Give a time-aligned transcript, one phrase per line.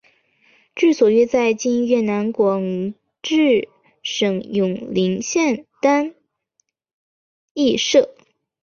[0.73, 3.69] 治所约在今越南广治
[4.01, 6.15] 省永灵县丹
[7.53, 8.09] 裔社。